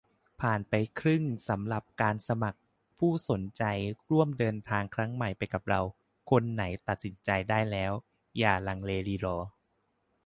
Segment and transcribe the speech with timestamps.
[0.41, 2.59] ผ่านไปครึ่งสำหรับการสมัคร
[2.99, 3.63] ผู้สนใจ
[4.09, 5.81] ร่วมเดินทางครั้งใหม่ไปกับเรา
[6.31, 7.15] คนไหนตัดสิน
[7.49, 7.91] ได้แล้ว
[8.39, 9.37] อย่าลังเลรีรอ